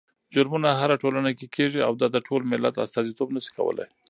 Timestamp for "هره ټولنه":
0.81-1.31